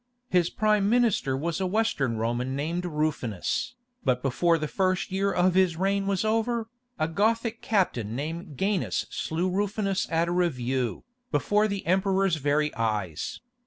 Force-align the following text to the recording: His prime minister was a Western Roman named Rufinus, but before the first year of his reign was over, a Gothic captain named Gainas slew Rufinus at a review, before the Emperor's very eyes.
His 0.29 0.49
prime 0.49 0.89
minister 0.89 1.37
was 1.37 1.61
a 1.61 1.67
Western 1.67 2.17
Roman 2.17 2.55
named 2.55 2.85
Rufinus, 2.85 3.75
but 4.03 4.23
before 4.23 4.57
the 4.57 4.67
first 4.67 5.11
year 5.11 5.31
of 5.31 5.53
his 5.53 5.77
reign 5.77 6.07
was 6.07 6.25
over, 6.25 6.67
a 6.97 7.07
Gothic 7.07 7.61
captain 7.61 8.15
named 8.15 8.57
Gainas 8.57 9.05
slew 9.11 9.47
Rufinus 9.47 10.07
at 10.09 10.27
a 10.27 10.31
review, 10.31 11.03
before 11.31 11.67
the 11.67 11.85
Emperor's 11.85 12.37
very 12.37 12.73
eyes. 12.73 13.41